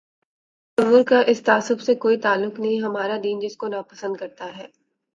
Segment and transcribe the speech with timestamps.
[0.77, 4.27] اس تصور کا اس تعصب سے کوئی تعلق نہیں، ہمارا دین جس کو ناپسند کر
[4.27, 4.67] تا ہے۔